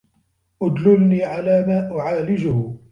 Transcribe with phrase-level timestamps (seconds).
[0.61, 2.73] اُدْلُلْنِي عَلَى مَا أُعَالِجُهُ